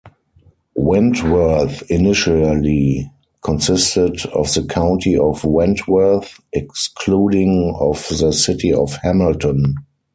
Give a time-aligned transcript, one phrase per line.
[0.73, 3.11] Wentworth initially
[3.43, 9.75] consisted of the county of Wentworth, excluding of the city of Hamilton.